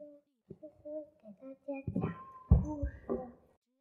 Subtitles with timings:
[0.00, 0.06] 思
[0.56, 0.64] 思
[1.22, 2.90] 给大家讲故事，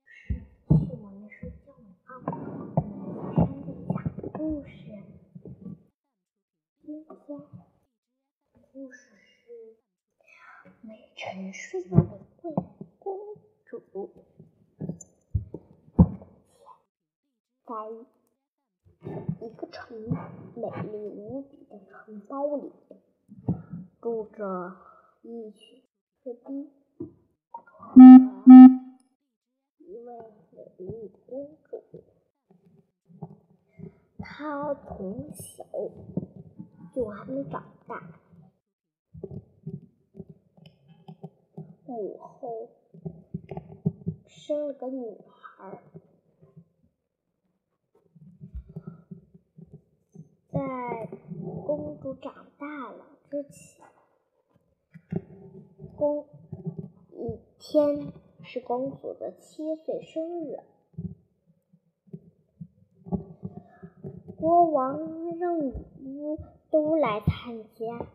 [0.04, 2.12] 是去我们睡觉了啊！
[2.76, 3.96] 我们小声的讲
[4.34, 4.70] 故事。
[6.82, 7.40] 今天的故
[8.92, 9.78] 事是
[10.82, 12.04] 没沉睡的玫
[12.42, 12.54] 瑰
[13.00, 13.18] 公
[13.64, 14.12] 主。
[17.66, 17.74] 在
[19.40, 19.98] 一个城
[20.54, 22.74] 美丽无比的城堡里，
[24.02, 24.76] 住着
[34.40, 35.66] 她从小
[36.96, 38.22] 就还没长大，
[41.86, 42.70] 母后
[44.26, 45.82] 生了个女孩。
[50.50, 51.10] 在
[51.66, 53.86] 公主长大了之前，
[55.98, 56.26] 公
[57.12, 60.62] 一天是公主的七岁生日，
[64.40, 65.74] 国王让女
[66.06, 66.40] 巫
[66.72, 68.08] 都来参加，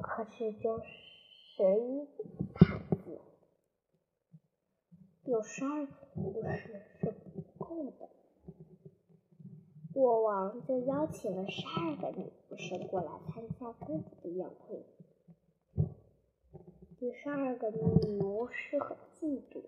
[0.00, 3.20] 可是就十一个毯子，
[5.24, 8.08] 有十二个故事是不够的。
[9.92, 14.28] 国王就邀请了十二个女巫师过来参加公主的。
[14.28, 14.86] 宴会。
[17.00, 19.64] 第十二个女巫是很嫉妒，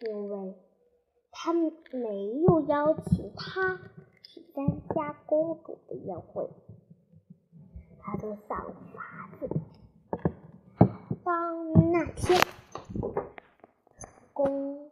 [0.00, 0.54] 因为
[1.42, 3.80] 他没有邀请她
[4.22, 6.50] 去参加公主的宴会。
[7.98, 9.48] 他就想法子。
[11.24, 12.38] 当那天
[14.34, 14.90] 公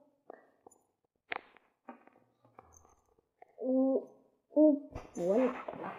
[3.59, 4.09] 巫。
[4.55, 5.93] 巫婆来了，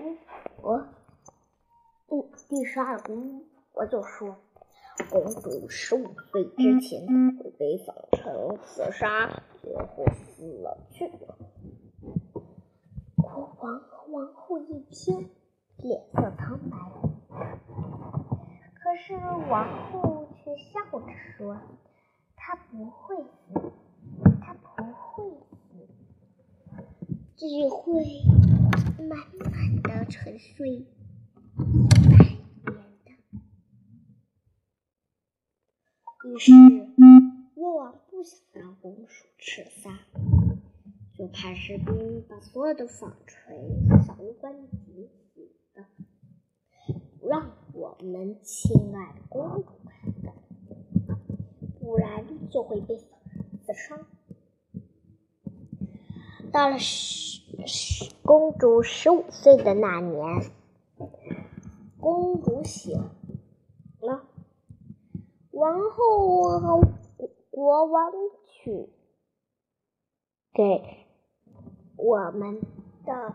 [0.00, 0.16] 巫
[0.56, 0.88] 婆，
[2.08, 4.36] 嗯第十二宫，我就说，
[5.10, 7.06] 公主十五岁之前
[7.38, 11.10] 会被纺成刺杀，最后死了去。
[13.16, 15.30] 国王和王后一听，
[15.78, 16.76] 脸色苍白，
[18.74, 19.14] 可是
[19.50, 21.56] 王后却笑着说
[22.36, 23.72] ：“她不会死，
[24.40, 25.88] 她不会死。”
[27.36, 28.04] 只会
[28.98, 30.84] 慢慢的沉睡，一
[32.10, 32.18] 百
[32.64, 33.10] 年的。
[36.28, 36.52] 于是，
[37.54, 39.98] 国王不想让公主吃撒，
[41.16, 43.56] 就派士兵把所有的纺锤
[43.88, 45.86] 和小乌关紧紧的，
[47.18, 51.18] 不让我们亲爱的公主看到，
[51.80, 53.06] 不然就会被刺
[53.72, 54.06] 伤。
[56.52, 60.50] 到了十十公主十五岁的那年，
[61.98, 63.10] 公主醒，
[65.78, 66.80] 然后和
[67.50, 68.12] 国王
[68.46, 68.88] 去
[70.52, 71.06] 给
[71.96, 72.60] 我们
[73.06, 73.34] 的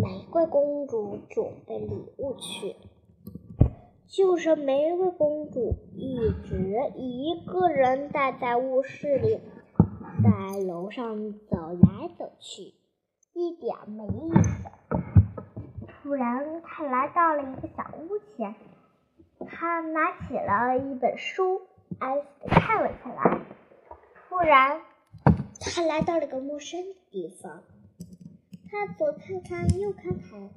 [0.00, 2.76] 玫瑰公主准备礼物去，
[4.06, 9.40] 就是玫瑰公主一直一个人待在卧室里。
[10.22, 12.74] 在楼上走来走去，
[13.34, 14.68] 一点没意思。
[15.88, 18.54] 突然，他来到了一个小屋前，
[19.46, 21.62] 他拿起了一本书，
[21.98, 23.40] 安心的看了起来。
[24.28, 24.80] 突然，
[25.60, 27.62] 他来到了个陌生的地方，
[28.70, 30.50] 他左看看，右看看，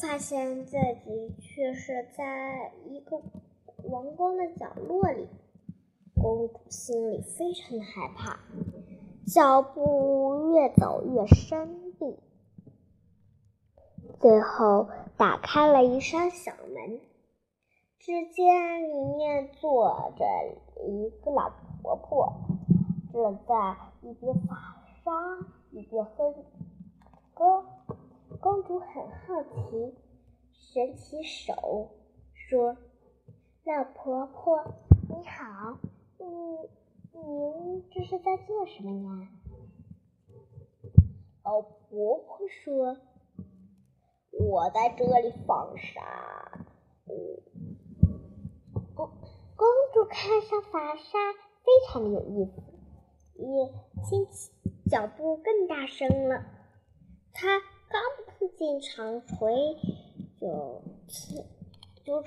[0.00, 3.20] 发现自己却是在一个
[3.84, 5.28] 王宫的角落里。
[6.22, 8.40] 公主心里非常的害怕，
[9.26, 12.18] 脚步越走越生僻，
[14.20, 16.52] 最后打开了一扇小，
[18.00, 20.24] 只见里面坐着
[20.86, 21.50] 一个老
[21.82, 22.32] 婆婆，
[23.12, 24.58] 正在一边纺
[25.04, 26.34] 纱一边哼
[27.34, 27.62] 歌。
[28.40, 29.94] 公主很好奇，
[30.50, 31.90] 伸起手
[32.32, 32.74] 说
[33.64, 34.64] ：“老婆婆，
[35.06, 35.78] 你好。”
[36.20, 36.58] 嗯，
[37.12, 39.28] 您这是在做什么呀？
[41.44, 42.96] 老婆婆说
[44.32, 46.00] ：“我在这里纺纱。”
[49.06, 49.10] 公
[49.56, 51.18] 公主看上法莎，
[51.62, 52.62] 非常的有意思，
[53.36, 53.72] 也
[54.04, 54.52] 轻轻
[54.90, 56.44] 脚步更大声了。
[57.32, 59.76] 她刚扑进长锤，
[60.40, 60.82] 就
[62.04, 62.22] 就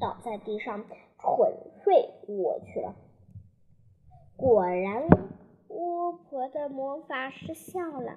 [0.00, 0.84] 倒在地上。
[1.22, 1.52] 昏
[1.84, 2.94] 睡过去了。
[4.38, 5.06] 果然，
[5.68, 8.16] 巫婆的魔法失效了。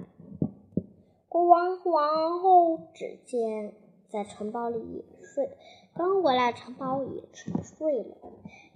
[1.28, 3.74] 国王和王后只见
[4.08, 5.58] 在城堡里睡，
[5.96, 8.18] 刚回来，城堡也沉睡了，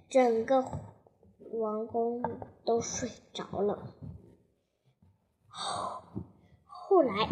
[0.08, 0.64] 整个
[1.50, 2.22] 王宫
[2.64, 3.92] 都睡着了。
[5.48, 7.28] 后来，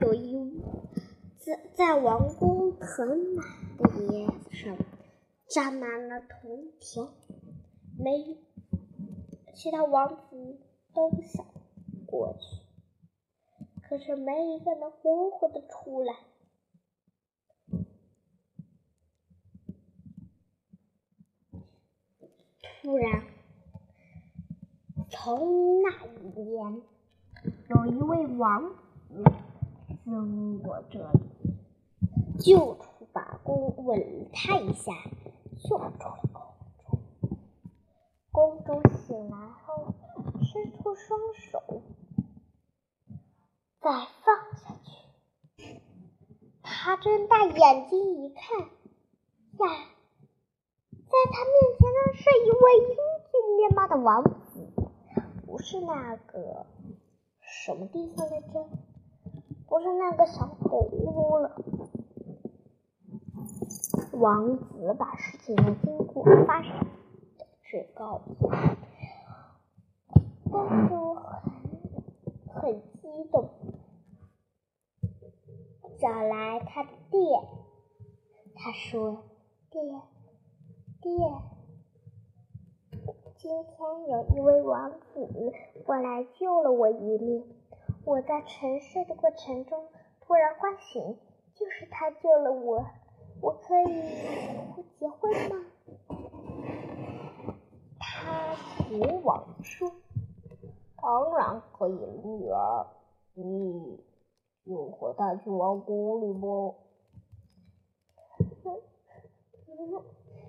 [0.00, 0.62] 有一
[1.36, 4.78] 在在王宫很满的椅子上
[5.46, 7.12] 站满了铜条，
[7.98, 8.38] 没
[9.54, 10.58] 其他王子
[10.94, 11.44] 都想
[12.06, 12.62] 过去。
[13.86, 16.14] 可是没一个能活活的出来。
[22.82, 23.24] 突然，
[25.10, 26.82] 从那一边
[27.68, 28.70] 有一位王
[29.10, 29.22] 子
[30.02, 31.20] 经过这里，
[32.40, 34.94] 救出把弓，吻他一下，
[35.58, 36.48] 就出了宫
[36.78, 36.98] 中。
[38.32, 39.36] 公主醒来
[39.66, 39.92] 后，
[40.42, 41.82] 伸出双手。
[43.78, 45.80] 再放下去。
[46.62, 49.84] 他睁大眼睛一看，呀，
[51.20, 52.96] 在他面前的是一位英
[53.30, 54.72] 俊面貌的王子，
[55.44, 56.64] 不是那个
[57.42, 58.66] 什么地方来着？
[59.68, 61.60] 不是那个小丑屋了。
[64.12, 66.72] 王子把事情的经过发生
[67.36, 68.32] 的事告诉
[70.50, 71.16] 公主，
[72.46, 73.50] 很很激动。
[75.98, 77.20] 找来他的爹，
[78.54, 79.24] 他说
[79.70, 79.82] ：“爹，
[81.02, 81.10] 爹，
[83.38, 85.26] 今天有一位王子
[85.86, 87.42] 过来救了我一命。
[88.04, 89.88] 我在沉睡的过程中
[90.20, 91.16] 突然唤醒，
[91.54, 92.84] 就是他救了我。
[93.40, 94.02] 我可以
[94.74, 95.64] 和结婚吗？”
[97.98, 98.54] 他
[98.90, 99.90] 国王说
[101.00, 102.86] ：“当然可以，女儿，
[103.32, 104.04] 你。”
[104.64, 106.74] 又和他去王宫里不？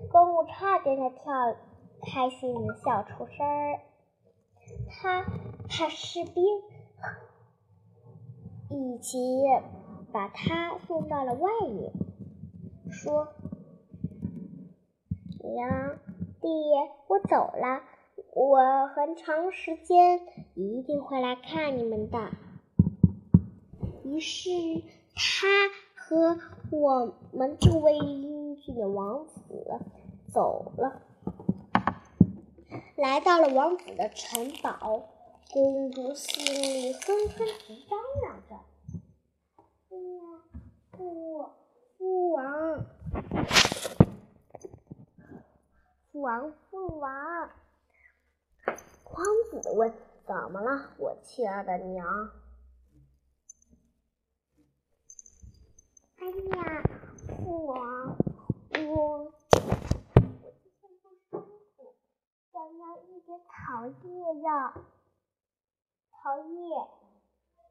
[0.10, 1.56] 公主差点的跳，
[2.02, 3.80] 开心的笑出声儿。
[4.90, 5.24] 他
[5.68, 6.44] 派士兵
[8.70, 9.18] 一起
[10.12, 11.92] 把他送到了外面，
[12.90, 13.28] 说
[15.44, 15.98] ：“娘，
[16.40, 16.50] 爹，
[17.08, 17.82] 我走了，
[18.34, 20.22] 我很长时间
[20.56, 22.32] 一定会来看你们的。”
[24.06, 24.50] 于是，
[25.16, 25.48] 他
[25.96, 26.40] 和
[26.72, 29.41] 我们这位英俊的王子
[30.32, 31.02] 走了，
[32.96, 35.10] 来到了王子的城堡。
[35.54, 38.56] 公主心里哼哼直嚷嚷着
[39.92, 40.00] ：“哎呀，
[41.98, 42.86] 父王，
[46.14, 47.50] 父王，父王！”
[49.12, 49.94] 王子问
[50.26, 52.08] ：“怎么了，我亲爱的娘？”
[56.16, 56.82] 哎呀，
[57.28, 58.16] 父王，
[58.88, 59.34] 我，
[62.52, 64.74] 想要一点草叶呀。
[66.12, 66.88] 草叶，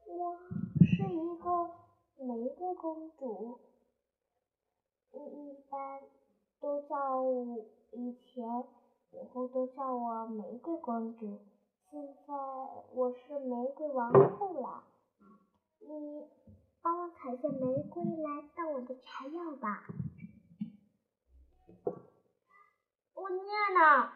[0.07, 0.37] 我
[0.79, 1.71] 是一个
[2.17, 3.59] 玫瑰公主，
[5.11, 6.01] 一般
[6.59, 7.23] 都叫
[7.91, 8.65] 以前
[9.11, 11.39] 以后都叫我玫瑰公主，
[11.89, 12.33] 现在
[12.93, 14.83] 我是玫瑰王后了，
[15.79, 16.27] 你。
[16.83, 19.85] 帮我采些玫瑰来当我的茶药吧。
[23.21, 24.11] 我念呢。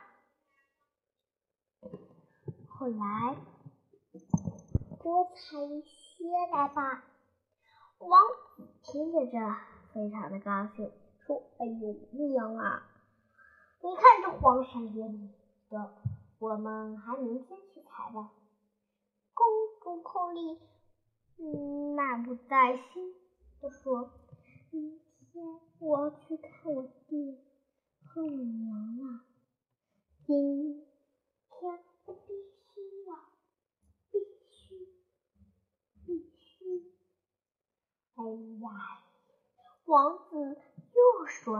[2.67, 3.35] 后来
[4.99, 7.03] 多采一些来吧。
[7.99, 8.19] 王
[8.57, 9.37] 子听见这，
[9.93, 12.87] 非常的高兴，说：“哎呦，娘啊，
[13.81, 15.31] 你看这荒山野岭
[15.69, 15.93] 的，
[16.39, 18.31] 我们还明天去采吧。”
[19.35, 19.45] 公
[19.83, 20.59] 主口里。
[21.95, 23.13] 满不在心
[23.59, 24.09] 的说
[24.71, 27.37] ：“明天我要去看我爹
[28.15, 29.25] 和我娘了。
[30.25, 30.85] 今
[31.49, 33.13] 天我必须要，
[34.09, 34.19] 必
[34.49, 34.87] 须，
[36.05, 36.95] 必须。”
[38.15, 38.23] 哎
[38.63, 39.03] 呀，
[39.83, 40.57] 王子
[40.93, 41.57] 又说：“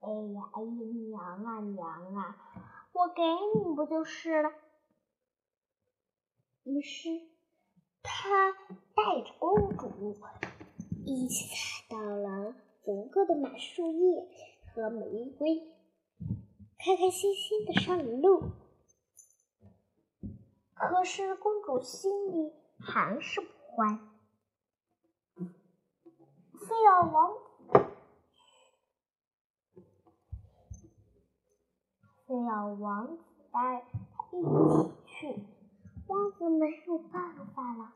[0.00, 0.68] 哎呀，哎呀，
[1.08, 2.36] 娘啊，娘啊，
[2.92, 3.22] 我给
[3.54, 4.52] 你不就是了？”
[6.64, 7.08] 于是。
[8.08, 8.52] 他
[8.94, 10.16] 带着公主
[11.04, 14.28] 一起踩到了足够的满树叶
[14.76, 15.62] 和玫瑰，
[16.76, 18.50] 开开心心的上了路。
[20.74, 23.98] 可是公主心里还是不欢，
[25.38, 25.46] 非
[26.84, 27.38] 要王子，
[32.26, 33.82] 非要王子带
[34.14, 34.46] 她一起
[35.06, 35.42] 去。
[36.06, 37.94] 王子没有办法了。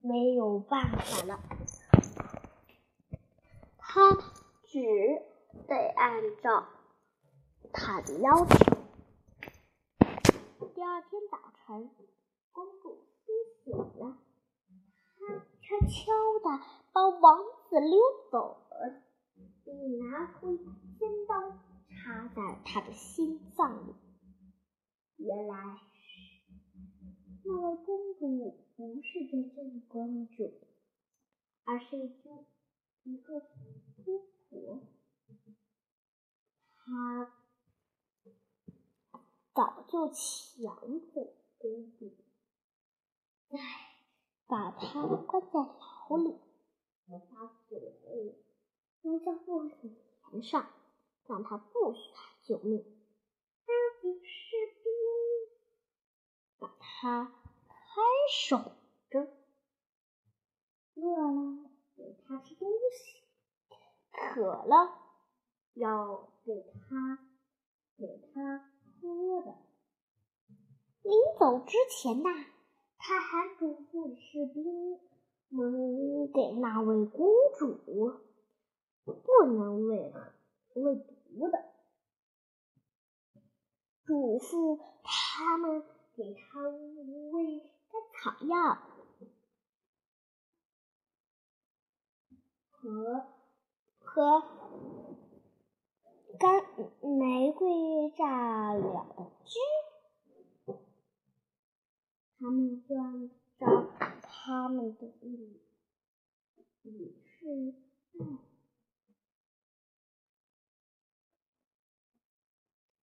[0.00, 1.38] 没有办法了，
[3.78, 4.16] 他
[4.66, 4.80] 只
[5.66, 6.66] 得按照
[7.72, 8.54] 他的要求。
[10.74, 11.90] 第二天早晨，
[12.52, 13.32] 公主苏
[13.64, 14.18] 醒了，
[15.18, 15.94] 她悄悄
[16.42, 17.98] 地把王子溜
[18.30, 19.02] 走了，
[19.64, 21.58] 并拿出尖刀
[21.88, 23.94] 插在他的心脏里。
[25.16, 25.80] 原来。
[27.46, 30.62] 那位公主不是真正的公主，
[31.64, 32.30] 而是一个
[33.02, 33.42] 一个巫
[34.48, 34.80] 婆。
[36.86, 37.32] 他
[39.54, 42.12] 早就强迫公主，
[43.48, 43.58] 再
[44.46, 46.38] 把她关在牢里，
[47.08, 47.78] 把嘴
[49.02, 50.68] 扔在布帘上，
[51.26, 52.00] 让她不许
[52.42, 52.84] 救命。
[53.66, 54.84] 那几士兵。
[56.58, 57.24] 把它
[57.68, 58.72] 看守
[59.10, 59.20] 着，
[60.94, 63.22] 饿了给它吃东西，
[64.10, 65.03] 渴了
[65.74, 67.18] 要给他
[67.96, 69.54] 给他喝的。
[71.02, 72.30] 临走之前呐，
[72.96, 74.98] 他还嘱咐士兵
[75.48, 77.26] 们给那位公
[77.58, 77.76] 主
[79.04, 80.12] 不能喂
[80.74, 81.64] 喂毒的，
[84.04, 85.84] 嘱咐他们。
[86.16, 86.60] 给他
[87.32, 87.58] 喂
[87.90, 88.78] 甘草药
[92.70, 93.26] 和
[93.98, 94.40] 和
[96.38, 96.64] 干
[97.00, 99.58] 玫瑰炸了的汁，
[102.38, 103.64] 他们就按照
[104.22, 105.60] 他们的意
[106.82, 107.74] 意是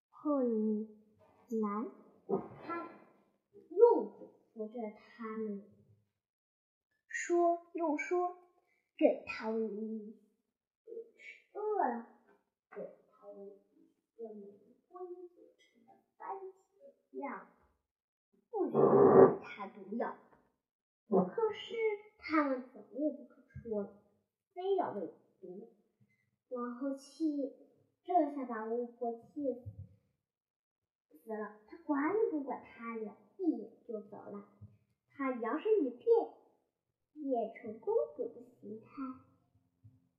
[0.10, 0.46] 后来
[2.66, 2.90] 他。
[3.70, 4.06] 又
[4.54, 5.64] 扶着他们，
[7.08, 8.38] 说又说，
[8.98, 9.60] 给他喂
[11.54, 12.06] 饿了，
[14.22, 14.46] 用玫
[14.88, 17.48] 瑰做成的番茄酱，
[18.52, 18.78] 不许给
[19.44, 20.16] 他毒药。
[21.10, 21.76] 可是
[22.20, 23.96] 他们怎么也不肯说，
[24.54, 25.70] 非要喂毒。
[26.50, 27.52] 王后气，
[28.04, 29.56] 这下把巫婆气
[31.24, 33.16] 死了，她管也不管他呀。
[33.38, 34.46] 一眼就走了，
[35.10, 36.06] 他摇身一变，
[37.12, 39.02] 变成公主的形态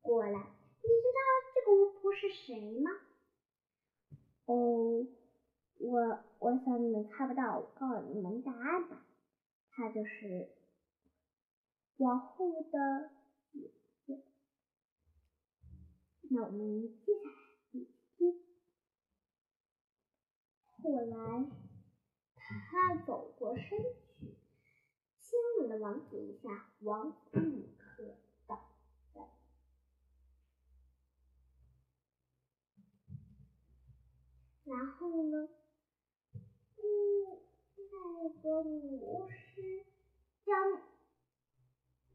[0.00, 0.32] 过来。
[0.32, 1.21] 你知道
[1.54, 2.90] 这个巫婆是谁吗？
[4.47, 5.06] 哦，
[5.78, 8.21] 我我想你们猜不到，我告诉你
[8.83, 9.07] 们答案吧。
[9.71, 10.51] 她就是
[11.99, 13.11] 王后的
[13.53, 13.71] 姐
[14.07, 14.23] 姐。
[16.31, 17.35] 那我们接下来
[18.17, 18.43] 听，
[20.83, 21.47] 后来。
[22.71, 23.79] 他走过身
[24.19, 24.37] 去，
[25.19, 28.69] 亲吻了王子一下，王子立刻倒
[29.15, 29.27] 在。
[34.65, 35.49] 然后呢？
[36.77, 36.83] 嗯，
[38.45, 39.85] 那个巫师
[40.45, 40.83] 将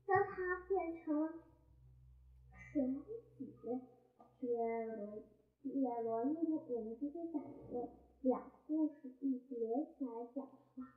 [0.05, 1.39] 将他变成
[2.51, 2.93] 水王
[3.37, 3.45] 子，
[4.39, 4.47] 雪
[4.85, 5.23] 罗
[5.63, 6.35] 雪罗伊
[6.67, 7.89] 我们今天讲的
[8.21, 10.95] 两个故事一起连起来讲吧。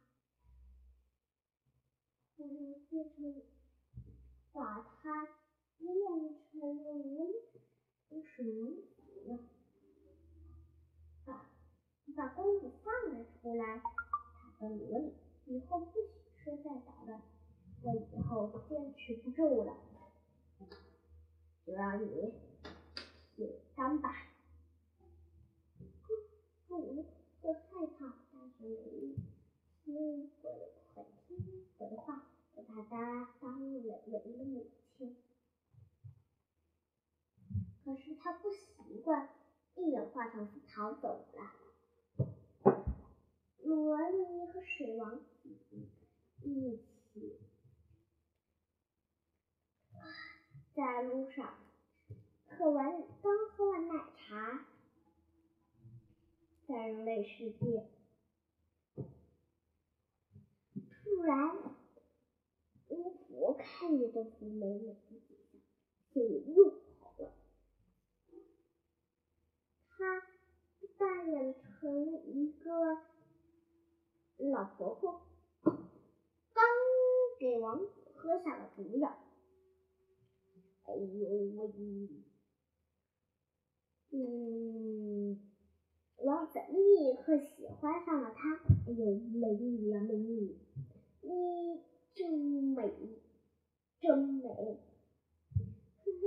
[2.39, 3.43] 嗯，变成
[4.53, 5.29] 把它
[5.79, 5.95] 变
[6.51, 9.39] 成了无水王子，
[11.25, 11.47] 把
[12.17, 13.81] 把公主放了出来，
[14.61, 15.15] 的罗里
[15.47, 16.09] 以后不许
[16.45, 17.23] 说再早了，
[17.83, 19.75] 我以后坚持不住了，
[21.65, 22.35] 就让你
[23.35, 24.27] 写当吧。
[26.69, 27.07] 主
[27.41, 29.15] 会害怕，但是没
[29.83, 30.51] 听我的
[30.95, 34.67] 很听我的话，我把他当了人的母
[34.99, 35.17] 亲。
[37.83, 39.31] 可是他不习惯，
[39.77, 41.70] 一眼化成死逃走了。
[43.63, 45.25] 萝莉和水王子
[46.43, 47.39] 一起
[50.75, 51.59] 在路上
[52.47, 54.67] 喝完，刚喝完奶茶。
[56.67, 57.89] 在人类世界，
[58.95, 59.03] 突
[61.25, 61.57] 然，
[62.87, 65.61] 巫婆看见这幅美美的景象，
[66.13, 67.33] 心里又好了。
[69.89, 70.23] 她
[70.97, 73.03] 扮演成一个
[74.49, 75.21] 老婆婆
[75.63, 76.65] 刚
[77.39, 79.19] 给王子喝下了毒药。
[80.85, 81.71] 哎呦喂！
[84.13, 85.39] 嗯，
[86.17, 88.57] 王子立刻喜欢上了她。
[88.87, 90.57] 哎呦，美女呀、美女，
[91.21, 91.83] 你
[92.15, 93.21] 真美，
[94.01, 94.49] 真美！
[94.49, 96.25] 呵呵，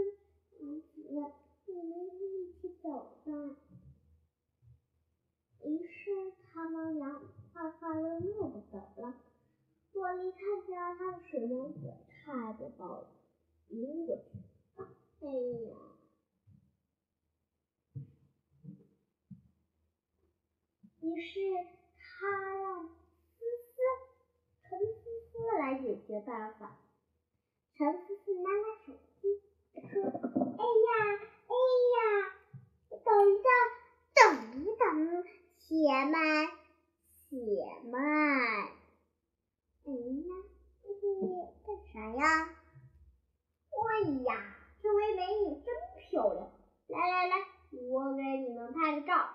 [1.10, 1.43] 王子。
[42.24, 42.50] 呀？
[43.70, 46.50] 哎呀，这位美女真漂亮！
[46.88, 47.36] 来来来，
[47.90, 49.30] 我给你们拍个照。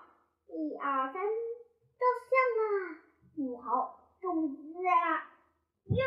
[0.47, 2.67] 一二三，照相啊！
[3.35, 5.29] 不好，中姿啦！
[5.85, 6.03] 哟。”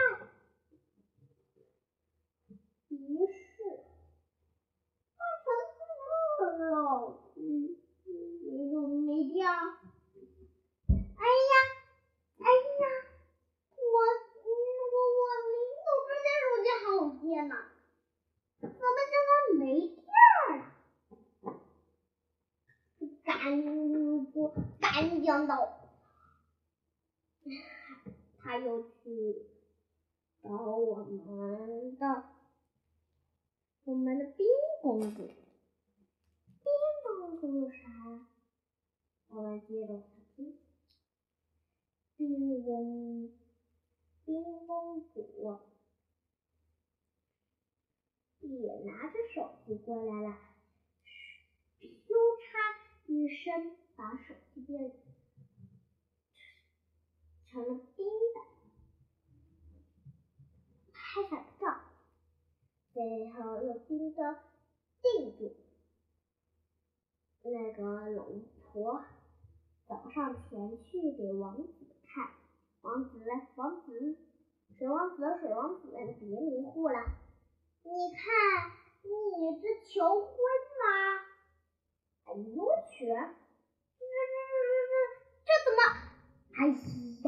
[2.90, 3.32] 于是，
[5.16, 5.46] 他成
[6.38, 6.74] 色了，
[7.36, 7.40] 嗯
[8.06, 8.08] 嗯，
[8.70, 9.40] 怎么没掉？
[9.48, 9.52] 哎
[10.90, 11.52] 呀，
[12.38, 12.44] 哎
[12.80, 12.82] 呀，
[13.76, 13.88] 我
[17.02, 17.56] 手机好些呢，
[18.60, 18.76] 怎么
[19.10, 20.06] 现在没电
[20.60, 20.70] 了？
[23.24, 23.26] 赶
[24.30, 25.52] 不赶紧走，
[28.38, 29.46] 他又去
[30.40, 32.24] 找我们的。
[33.82, 34.46] 我们的冰
[34.80, 35.34] 公主，冰
[37.02, 37.88] 公主啥？
[39.30, 40.04] 我们接着
[40.36, 40.56] 听。
[42.16, 43.32] 冰公，
[44.24, 45.60] 冰公主
[48.48, 50.36] 也拿着手机过来了，
[51.80, 54.92] 咻嚓一声，把手机变
[57.46, 58.40] 成了冰的，
[60.92, 61.80] 拍下了照。
[62.92, 64.34] 最后用冰刀
[65.00, 65.56] 定住
[67.42, 69.04] 那个龙婆，
[69.86, 71.72] 走上前去给王子
[72.06, 72.30] 看。
[72.82, 73.24] 王子，
[73.54, 74.18] 王子，
[74.76, 76.98] 水王子，水王子，别迷糊了，
[77.84, 78.70] 你看，
[79.02, 80.28] 你这求婚
[80.80, 80.86] 吗？
[82.24, 83.12] 哎呦我去，这
[83.98, 84.14] 这
[84.48, 84.94] 这这这
[85.44, 85.80] 这怎么？
[86.54, 87.26] 哎呀，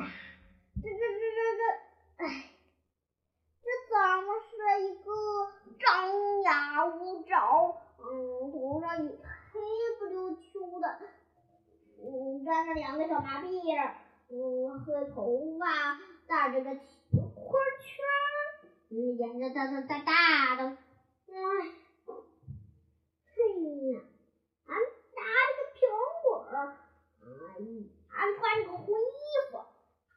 [0.82, 1.62] 这这这这这，
[2.24, 2.50] 哎。
[3.64, 4.46] 这怎么是
[4.82, 5.08] 一个
[5.80, 9.60] 张牙舞爪，嗯，头上一黑
[9.98, 11.00] 不溜秋的，
[11.98, 13.90] 嗯，粘着两个小麻痹，
[14.28, 16.78] 嗯，和头发戴着个
[19.16, 21.34] 眼睛大大大大的，哎，
[23.34, 23.36] 嘿
[23.92, 24.00] 呀，
[24.66, 24.76] 俺
[25.14, 25.78] 拿着个苹
[26.22, 27.26] 果，哎，
[28.10, 29.52] 俺穿着个灰衣服，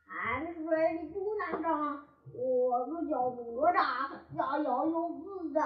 [0.07, 2.07] 俺水里不难长。
[2.33, 5.59] 我个小哪吒，摇摇又自在，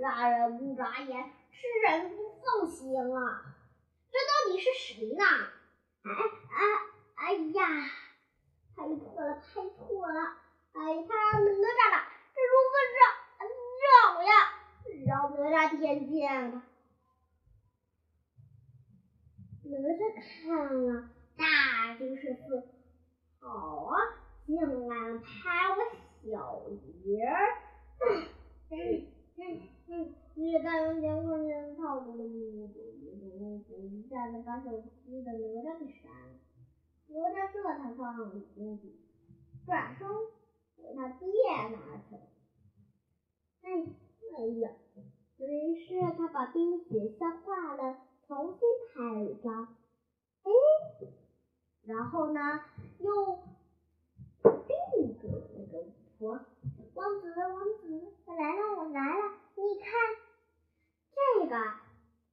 [0.00, 3.54] 杀人不眨眼，吃人不放心啊！
[4.10, 5.24] 这到底是谁呢？
[6.04, 6.10] 哎
[6.50, 6.56] 哎
[7.14, 7.60] 哎呀，
[8.76, 9.42] 拍错了，拍
[9.76, 10.20] 错了！
[10.72, 11.96] 哎，他哪吒了？
[12.38, 12.90] 这如何是
[13.82, 14.30] 让呀？
[15.06, 16.54] 让哪吒天见吧。
[19.64, 21.42] 哪吒看了，大
[21.98, 22.38] 惊失色。
[23.40, 23.48] 好
[23.86, 23.92] 啊，
[24.46, 24.56] 竟
[24.88, 25.24] 敢拍
[25.70, 25.78] 我！
[26.24, 26.62] 小
[27.04, 27.38] 爷儿，
[28.00, 28.26] 嗯
[28.70, 36.38] 嗯嗯，你大用监控镜套住了女主，女主一下子把手机的哪吒给删了，
[37.08, 38.78] 哪吒这才放心，
[39.64, 40.06] 转身
[40.82, 41.26] 给他爹
[41.70, 42.22] 拿去了。
[43.62, 43.70] 哎
[44.36, 44.70] 哎呀，
[45.36, 49.76] 于是他把冰雪消化了，重新拍了一张。
[50.44, 50.50] 哎，
[51.84, 52.60] 然后呢，
[52.98, 53.38] 又
[54.42, 55.84] 定住了那个。
[56.18, 56.30] 婆
[56.94, 59.34] 王子，王子，我来了，我来了！
[59.54, 59.86] 你看
[61.14, 61.74] 这个，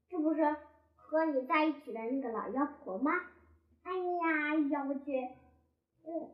[0.10, 0.56] 这不是
[0.96, 3.12] 和你在一起的那个老妖婆吗？
[3.84, 5.30] 哎呀，妖精！
[6.04, 6.32] 嗯，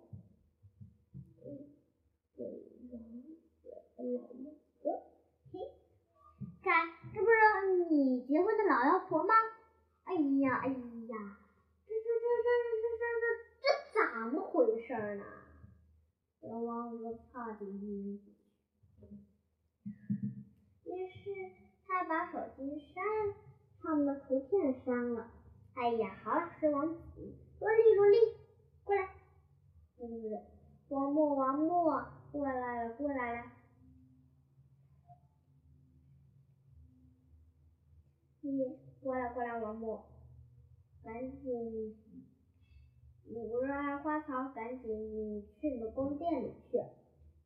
[5.52, 5.60] 嘿，
[6.64, 7.36] 看，这不是
[7.90, 9.34] 你结婚的老妖婆吗？
[10.06, 10.74] 哎呀，哎呀，
[11.88, 12.50] 这这这这
[12.82, 13.26] 这这这
[13.62, 15.24] 这怎么回事呢？
[16.40, 18.20] 别忘了擦点冰。
[20.86, 21.52] 于是
[21.86, 23.04] 他把手机删，
[23.82, 25.32] 他们的图片删了。
[25.76, 27.00] 哎呀，好了，水王子，
[27.60, 28.18] 萝莉萝莉，
[28.84, 29.10] 过来。
[30.00, 30.42] 嗯，
[30.90, 33.52] 王默王默，过来了过来了。
[38.42, 40.04] 你过来过来，王母，
[41.04, 41.98] 赶紧。
[43.34, 43.72] 五月
[44.04, 46.78] 花草，赶紧去你的宫殿里去，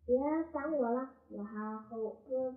[0.05, 0.17] 别
[0.51, 2.55] 烦我了，我还和我哥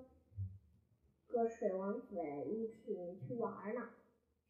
[1.26, 3.90] 哥水王子一起去玩呢，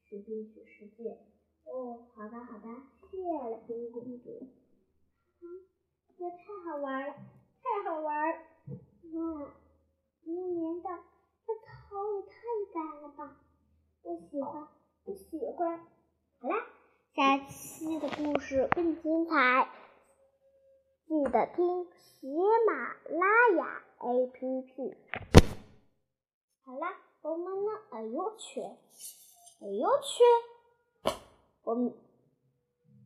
[0.05, 1.19] 去冰雪世界。
[1.65, 2.69] 哦，好的好的，
[3.11, 3.17] 谢
[3.51, 4.47] 了冰公主。
[5.41, 5.67] 嗯，
[6.17, 6.37] 这太
[6.71, 7.15] 好玩了，
[7.69, 9.53] 太好玩儿，啊，
[10.25, 10.89] 绵绵的，
[11.47, 11.69] 这草
[12.15, 12.33] 也太
[12.73, 13.37] 干了吧！
[14.03, 14.69] 我喜欢，
[15.05, 15.79] 我喜欢。
[16.41, 16.67] 好啦，
[17.15, 19.69] 下期的故事更精彩，
[21.07, 22.27] 记得听喜
[22.67, 24.97] 马拉雅 APP。
[26.65, 27.71] 好啦，我们呢？
[27.91, 31.13] 哎呦去，哎呦去，
[31.65, 31.95] 我们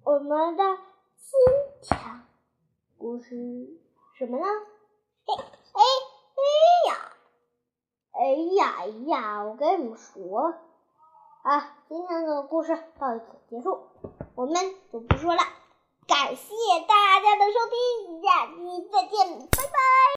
[0.05, 0.79] 我们的
[1.17, 1.41] 今
[1.83, 1.99] 天
[2.97, 3.81] 故事。
[4.19, 4.47] 什么呢？
[5.27, 5.35] 哎
[5.73, 5.83] 哎
[6.39, 6.43] 哎
[6.89, 6.97] 呀！
[8.13, 8.21] 哎
[8.57, 9.45] 呀哎呀！
[9.45, 10.55] 我跟你们说
[11.43, 13.89] 啊，今天的故事到此结束，
[14.35, 14.55] 我们
[14.93, 15.43] 就不说了。
[16.07, 16.55] 感谢
[16.87, 20.03] 大家的收听，下期再见，拜拜。